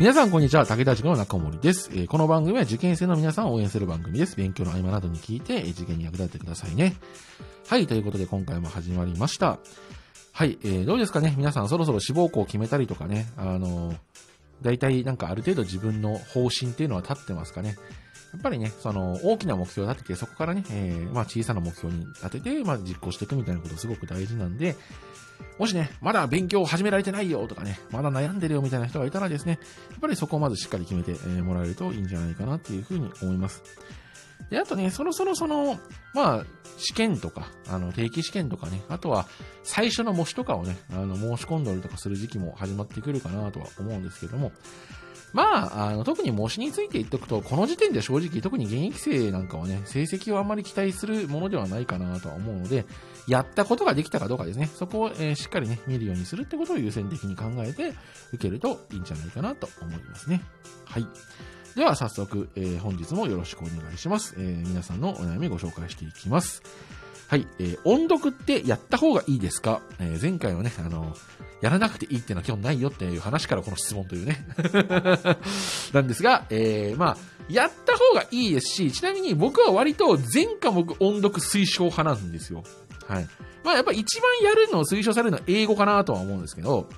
[0.00, 0.64] 皆さん、こんにちは。
[0.64, 4.36] 武田塾の中森です、えーこの番組は受験生の皆さんを応援する番組です。
[4.36, 6.94] 勉強の合間などに聞いて、受験に役立ててくださいね。
[7.66, 9.58] はい、ということで今回も始まりました。
[10.32, 11.34] はい、えーどうですかね？
[11.36, 13.96] 皆さんそろそろ志望校を決めたりとかね、あのー
[14.62, 17.76] 大体なんかある程度自分の方針っていうのは立ってますかね？
[18.32, 24.76] やっぱりね、その大きな目標を立てて、そこからね、えーまあ小さな目標に立てて、まあ実行していくみたいなことすごく大事なんで、
[25.58, 29.58] もしね、まだ勉強を始められてないよとかね、まだ悩んでるよみたいな人がいたらですね、
[29.90, 33.62] やっぱりそこをまずしっかり決めて、もらえるといいんじゃないかなっていうふうに思います。
[34.50, 35.78] で、あとね、そろそろその、
[36.14, 36.44] まあ、
[36.78, 39.26] 試験とか、あの、定期試験とかね、あとは、
[39.62, 44.52] 最初の模試とかをね、あの、申し込んだりとかする時期も始まってくるかなとは思うんですけども、
[45.32, 52.86] まあ、あの、特に模試について言っとくと、この時点で正直、特に現役生なんかはね、成績をあんまり期待するものではないかなとは思うので、
[53.26, 57.92] やったことができたかどうかですね、そこを、えーしっかりね、見るようにするってことを優先的に考えて、
[58.32, 60.42] 受けるといいんじゃないかなと思いますね。
[60.86, 61.06] はい。
[61.76, 64.34] では、早速、えー本日もよろしくお願いします。
[64.38, 66.62] えー皆さんのお悩みご紹介していきます。
[67.28, 67.46] はい。
[67.58, 71.14] えー音読ってやった方がいいですか、えー前回はね、あの、
[71.60, 74.46] やらなくていいっていうのは基本ないよっていう話からこの質問というね。
[75.92, 77.16] なんですが、えーまあ、
[77.50, 82.64] やった方がいいですし、ちなみに僕は割と全科目音読推奨派なんですよ。
[83.06, 83.28] はい。
[83.62, 86.88] まあやっぱ一番やるのを推奨されるのは英語かなとは思うんですけど、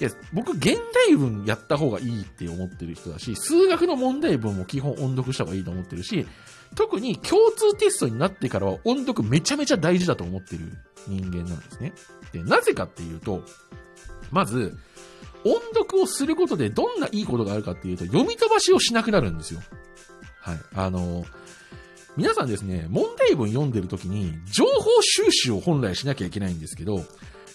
[0.00, 6.26] いや、僕、現代文やった方がいいって思ってる人だし、数学の問題文も基本音読した方がいいと思ってるし、
[6.76, 10.72] 特に共通テストになってからは音読めちゃめちゃ大事だと思ってる
[11.08, 11.92] 人間なんですね。
[12.32, 13.42] で、なぜかっていうと、
[14.30, 14.76] まず、
[15.44, 19.60] 音読をすることでどんないいことがあるかっていうと、読み飛ばしをしなくなるんですよ。
[20.40, 20.58] はい。
[20.74, 21.24] あの、
[22.16, 27.04] 皆さんですね、問題文読んでる時に、情報収集を本来しなきゃいけないんですけど、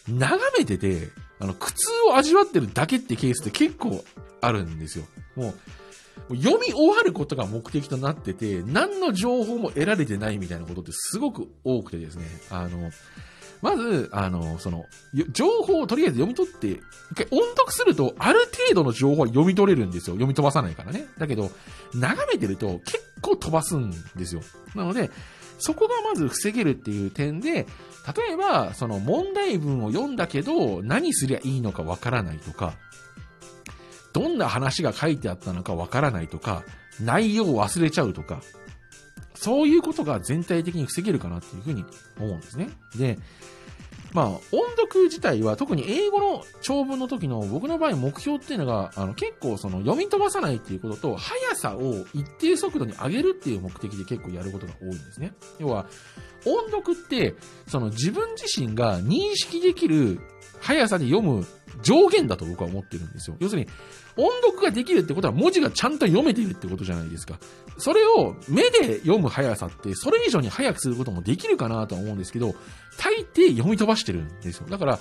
[0.08, 4.03] 眺めてて、あの、苦痛を味わってるだけってケースって結構
[4.41, 5.05] あるんですよ。
[5.36, 5.53] もう、
[6.30, 12.92] 読み終わることが目的となってて、何の情報も得られてないみたいなことってすごく多くてですね、あの、
[13.61, 14.86] まず、あの、その、
[15.31, 16.81] 情報をとりあえず読み取って、
[17.11, 18.39] 一回音読すると、ある
[18.70, 20.15] 程度の情報は読み取れるんですよ。
[20.15, 21.08] 読み飛ばさないからね。
[21.17, 21.49] だけど、
[21.93, 24.42] 眺めてると結構飛ばすんですよ。
[24.76, 25.09] なので、
[25.58, 27.65] そこがまず防げるっていう点で、
[28.15, 32.73] 例えば、その問題文を読んだけど、何すりゃいいのかわからないとか、
[34.15, 36.64] どんな話が書いてあったのかわからないとか、
[37.02, 38.42] 内容を忘れちゃうとか、
[39.33, 41.83] そういうことが全体的に防げるかなっていうふうに
[42.17, 42.70] 思うんですね。
[42.98, 43.20] で、
[44.14, 44.39] まあ、音
[44.77, 55.33] 読自体は特に英語の長文の時の僕の場合目標っていうのが、あの結構その読み飛ばさないっていうことと、速さを一定速度に上げるっていう目的で結構やることが多いんですね。
[55.59, 55.87] 要は、
[56.45, 57.36] 音読って、
[57.67, 60.21] その自分自身が認識できる
[60.61, 61.45] 速さで読む
[61.81, 63.36] 上限だと僕は思ってるんですよ。
[63.39, 63.67] 要するに、
[64.17, 67.39] 音読ができるってことは文字がちゃんと読めているってことじゃないですか。
[67.77, 72.55] それを目で読む速さって、それ以上に速くすることもできるかなとは思うんですけど、
[72.97, 74.67] 大抵読み飛ばしてるんですよ。
[74.69, 74.99] だから、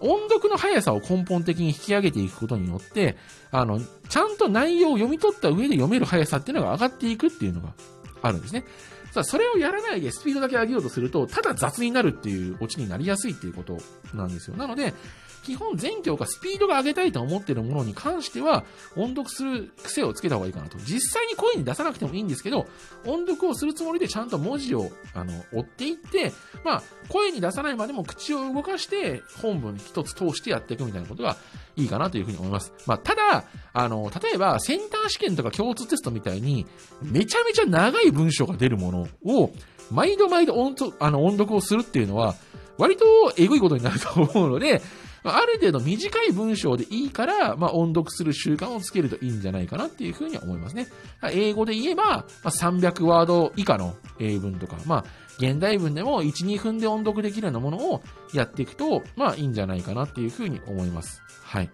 [0.00, 3.16] 音読の速さを根本的に引き上げていくことによって、
[3.52, 7.72] あの、ちゃんと内容を読み取った上で読める速さっていうのが上がっていくっていうのが
[8.20, 8.64] あるんですね。
[9.12, 13.78] さあ、それをやらないでスピードだけ上げようとすると、ただ雑になるっていうオチになりやすいっていうこと
[14.14, 14.56] なんですよ。
[14.56, 14.94] なので、
[15.42, 18.64] 基本全教科スピードが上げたいと思っているものに関しては、
[18.96, 20.78] 音読する癖をつけた方がいいかなと。
[20.78, 22.66] 実際に声に出さなくてもいいんですけど、
[23.06, 26.32] 音読をするつもりでちゃんと文字を、あの、追っていって、
[26.64, 31.36] まあ、声に出さないまでも口を動かして、本文一つ通してやっていくみたいなことが
[31.76, 32.72] いいかなというふうに思います。
[32.86, 36.66] まあ、ただ、あの、例えば、センター試験とか共通テストみたいに、
[37.02, 39.52] めちゃめちゃ長い文章が出るものを、
[39.90, 42.34] 毎度毎度音あの音読をするっていうのは、
[42.78, 43.04] 割と
[43.36, 44.80] エグいことになると思うので、
[45.24, 50.88] ある程度短い文章でいいから、まあ、音読する習慣をつけるといいんじゃないかなっていうふうに思いますね。
[51.30, 55.04] 英語で言えば、まあ、300ワード以下の英文とか、まあ、
[55.38, 58.02] 現代文でも1、2分で音読できるようなものを
[58.32, 61.22] やっていくと、まあ、いいんじゃないかなっていうふうに思います。
[61.44, 61.70] はい。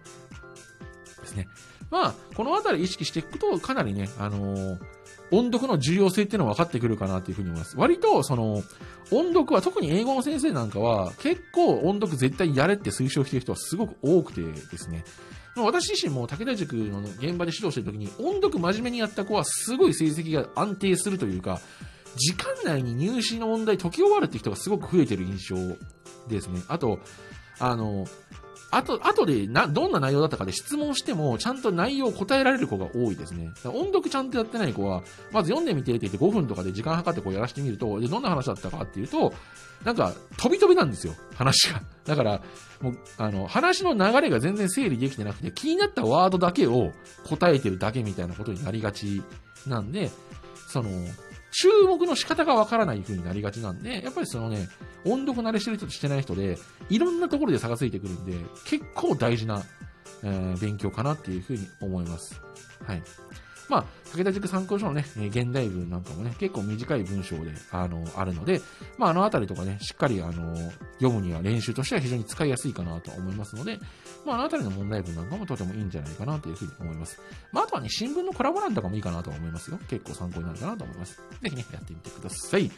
[1.21, 1.47] ですね。
[1.89, 4.98] まあ、このあたり意識していくと、かなりね、あのー
[5.31, 7.77] 音読の重要性っていうのは分かってくるかなっていうふうに思います。
[7.77, 8.63] 割と、その、
[9.11, 15.03] 音読は、特に英語の先生なんかは、結構音読絶対やれって推奨してる人はすごく多くてですね。
[15.55, 21.59] 私自身も武田塾の現場で指導してる時に、音読真面目にやった子はすごい成績が安定するというか、
[22.15, 25.55] 時間内に入試の問題解き終わるって人がすごく増えてる印象
[26.27, 26.61] ですね。
[26.67, 26.99] あと、
[27.59, 28.05] あの、
[28.71, 33.51] あと、あとでな、どんな内容だったかで質問しても、ちゃんと内容を答えられる子が多いですね。
[33.65, 39.33] 音読ちゃんとやってない子は、まず読んでみてって言って5分とかで時間計ってこうやらせてみると、で、どんな話だったかっていうと、
[39.83, 41.81] なんか、飛び飛びなんですよ、話が。
[42.05, 42.41] だから、
[42.81, 46.91] もう、あの、話の流れが全然整理できてなくて、気になったワードだけを
[47.27, 49.23] 答えてるだけみたいなことになりがち
[49.65, 50.11] なんで、
[50.67, 50.89] その、
[51.61, 54.69] 注目の仕方がわからない風になりがちなんで、やっぱりそのね、
[55.03, 56.57] 音読慣れしてる人としてない人で、
[56.89, 58.33] いろんなところで差がついてくるんで、
[58.65, 59.63] 結構大事な、
[60.23, 62.41] えー、勉強かなっていう風に思います。
[62.85, 63.03] はい。
[63.67, 68.61] まあ、武田塾参考書のね、現代文なんかもね、結構短い文章で、あの、あるので、
[68.97, 70.55] まあ、あのあたりとかね、しっかり、あの、
[70.99, 73.79] 読むには練習としては非常に使いやすいかなと思いますので、
[74.25, 77.19] まあ、あのあたりの問題文なんかもとてもいいんじゃないかなというふうに思います。
[77.51, 79.79] まあ、あとはね、新聞のコラボ欄とかもいいかなと思いますよ。
[79.87, 81.21] 結構参考になるかなと思います。
[81.41, 82.71] ぜひね、やってみてください。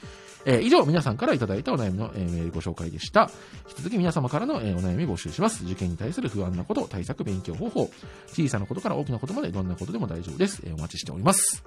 [0.46, 3.30] えー、以上、皆さんからいただいたお悩みの、えー、メールご紹介でした。
[3.70, 5.64] 引き続き皆様からの、えー、お悩み募集します。
[5.64, 7.92] 受験に対する不安なこと、対策、勉強方法、
[8.28, 10.62] 小さなことから大きなことまでどんなことでも大丈夫です。
[10.66, 11.21] え、お待ちしております。
[11.22, 11.64] ます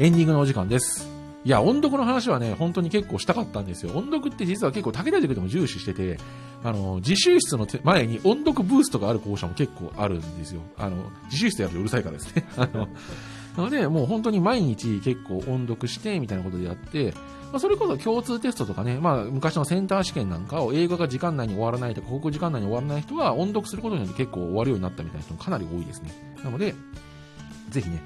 [0.00, 1.08] エンディングのお時間です。
[1.44, 3.96] いや、音読の話はね、本当に結構したかったんですよ。
[3.96, 6.18] 音読って実は結構武田塾でも重視してて、
[6.64, 10.62] あの、自習室の前に音読ブーストがある校舎も結構あるんですよ。
[10.78, 12.44] あの、自習室やるとうるさいからですね。
[12.56, 12.88] あの、
[13.56, 17.12] なので、もう本当に毎日結構音読して、みたいなことでやって、
[17.52, 26.10] まあ、それこそ共通テストとかね、まあ、昔のセンター試験なんかを英語が時間内に終わらないとか、国語時間内に終わらない人は音読することによって結構終わるようになったみたいな人もかなり多いですね。
[26.42, 26.74] なので、
[27.72, 28.00] ぜひね、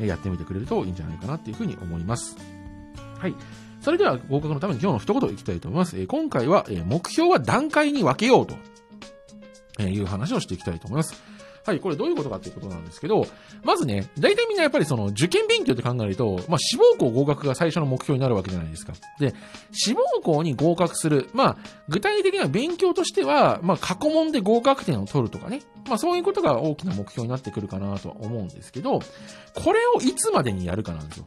[0.00, 2.36] やってみてくれるといいんじゃないかなっていうふうに思います。
[3.18, 3.34] はい。
[3.80, 6.00] それでは合格のために今日の一言いきたいと思います。
[6.00, 11.31] え今回は、え目標は段階に分けようという話をしていきたいと思います。
[11.64, 13.26] はい、これどういうことかっていうことなんですけど、
[13.62, 18.94] まずね、大体みんなやっぱりその受験勉強って考えると、まあ志望校合格が最初の目標になるわけじゃないですか。
[19.20, 19.34] で、
[19.70, 21.56] 志望校に合格する、まあ
[21.88, 29.00] 具体的な勉強としては、まあ過去問で合格点を取るとかね、まあそういうことが大きな目標になってくるかなとは思うんですけど、
[29.54, 31.26] これをいつまでにやるかなんですよ。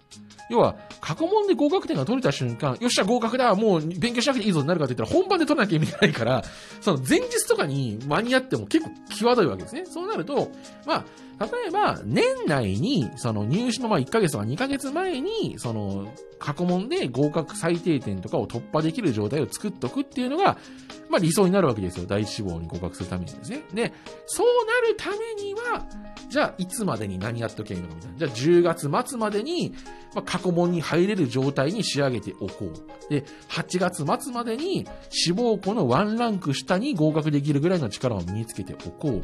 [0.49, 6.43] 要は、過去問で合格点が取れた瞬間、よっしゃ合格だ、もう勉強しなくていいぞになるかって言ったら本番で取らなきゃいけないから、
[6.81, 9.85] その前日とかに間に合っても結構際どいわけですね。
[9.85, 10.51] そうなると、
[10.85, 20.57] まあ、例えば、年内に、その入試のまあ1ヶ月とか2ヶ月前に、その、過去問で合格最低点とかを突破できる状態を作っとくっていうのが、
[21.09, 22.05] まあ理想になるわけですよ。
[22.07, 23.63] 第一志望に合格するためにですね。
[23.73, 23.93] で、
[24.25, 25.85] そうなるためには、
[26.29, 28.17] じゃあいつまでに何やっとけばいいのかみたいな。
[28.17, 29.73] じゃあ10月末までに、
[30.13, 33.09] まあ、過去問に入れる状態に仕上げておこう。
[33.09, 39.23] で、8月末までに志望校のワンランク下に合格できるぐらいの力を身につけておこう。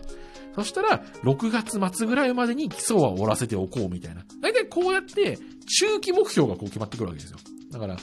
[0.55, 4.23] そしたら、6月末ぐらいまでに基礎は終わらせておこうみたいな。
[4.41, 5.37] 大体こうやって、
[5.79, 7.37] 中期目標がこう決まってくるわけですよ。
[7.71, 7.97] だから、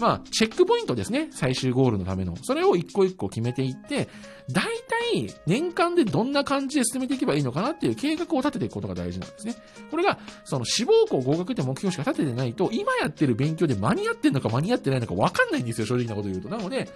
[0.00, 1.28] まあ、チェックポイントですね。
[1.30, 2.34] 最終ゴールのための。
[2.36, 4.08] それを一個一個決めていって、
[4.50, 4.64] 大
[5.12, 9.54] 体、年間でどんな感じで進めていけばいいのかなっていう計画を立てていくことが大事なんですね。
[9.90, 16.48] これが、その志望校合格って目標しか立ててないと、今やってる勉強で間に合ってんのか間に合ってないのか分かんないんですよ、正直なこと言うと。
[16.48, 16.88] なので、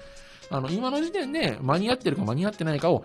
[0.51, 3.05] あの、今の時点で間に合ってるか間に合ってないかを、1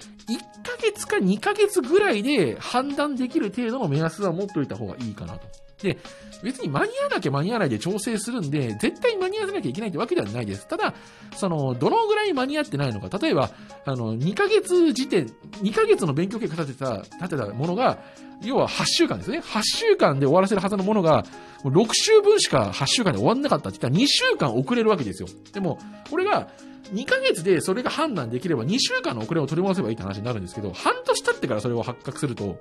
[0.64, 5.48] ヶ月か2ヶ月ぐらいで判断できる程度の目安は持っておいた方がいいかなと。
[5.82, 5.98] で、
[6.44, 10.68] 別に間に合わなきゃ間に合わないで調整するんで、絶対間に合わせなきゃいけないってわけではないです。
[10.68, 10.94] ただ、
[11.36, 13.50] その、どのぐらい間に合ってないのか、例えば、
[13.86, 15.28] あの、2ヶ月時点、
[15.62, 18.00] 2ヶ月の勉強結果立てた、立てたものが、
[18.42, 19.40] 要は8週間ですね。
[19.40, 21.26] 8週間で終わらせるはずのものが、
[21.64, 25.28] 6週分しか8週間で終わんなかったって言ったら2週間遅れるわけですよ。
[25.54, 25.78] でも、
[26.10, 26.50] これが、
[26.94, 32.60] 2ヶ月でそれが判断できれば2週間の遅れを取り戻せばいいって話になるんですけど、半年経ってからそれを発覚すると、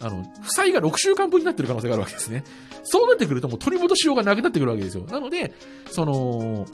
[0.00, 2.44] あの、負債が6週間分になってる可能性があるわけですね。
[2.84, 5.04] そうなってくるともう取り戻しようがなくなってくるわけですよ。
[5.04, 5.52] なので、
[5.90, 6.66] その、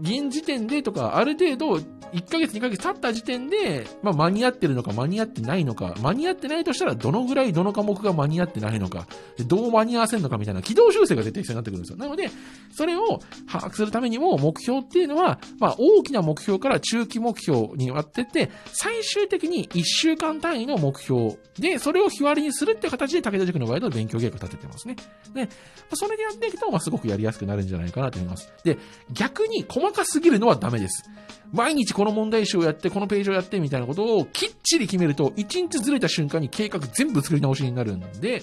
[0.00, 1.80] 現時点でとか、ある程度、
[2.14, 9.08] 1ヶ月2ヶ月経った時点で、まあ、間に合ってるのか間に合ってないのか、間に合ってないとしたら、どのぐらいどの科目が間に合ってないのか、
[9.46, 11.96] どう間に合わせるのかみたいな軌道修正が絶対必要になってくるんですよ。
[11.98, 12.30] なので、
[12.72, 13.18] それを
[13.50, 24.94] 把握するためにも、目標っていうのは、まあ、大きな目標から中期目標に割ってって、最終的に1週間単位の目標で、それを日割りにするって形で武田塾の場合の勉強計画立ててますね。
[25.34, 25.48] で、
[25.92, 28.52] それでやっていくと、まあ、すごくやりやすくなるんじゃないかなと思います。
[28.62, 28.78] で、
[29.12, 31.08] 逆にかすぎるのはダメです。
[31.52, 38.42] 毎日この問題集をやって、このページをやってみたいなことをきっちり決めると、1日ずれた瞬間に計画全部作り直しになるんで、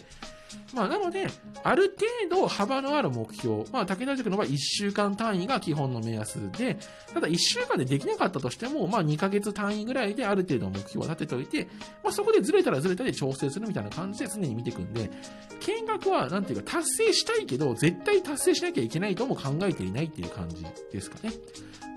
[0.73, 1.27] まあ、なので、
[1.63, 1.95] ある
[2.29, 6.77] 程度幅のある目標、まあ、武田塾の場合1週間単位が基本の目安で、
[7.13, 11.67] ただ1週間でできなかったとしても、まあ、2ヶ月単位ぐらいである程度の目標を立てておいて、
[12.03, 15.09] まあ、そこでずれたらずれたで調整するみたいな感じで常に見ていくんで、
[15.59, 21.33] 見学は、なんていうか、達成したいけど、絶対達成しなきゃいけないとも考えていないっていう感じですかね。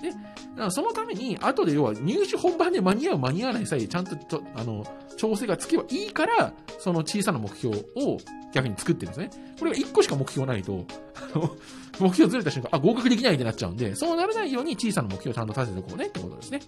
[0.02, 4.84] で、そのために、後で要は入試本番で間に合う間に合わないさえ、ちゃんとと、あの、
[5.16, 8.18] 調整がつけばいいから、その小さな目標を
[8.54, 9.54] 逆に作ってるんですね。
[9.58, 10.86] これが1個しか目標ないと、
[11.98, 16.60] 目標ずれた瞬間、あ、合格できないってなっちゃうんで、そうならないように小さな目標をちゃんと立てておこうねってことですね。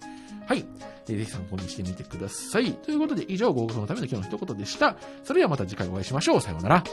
[0.45, 0.65] はい。
[1.07, 2.73] えー、ぜひ参考にしてみてください。
[2.73, 4.97] ということで、以上、合格のための今日の一言でした。
[5.23, 6.41] それではまた次回お会いしましょう。
[6.41, 6.83] さようなら。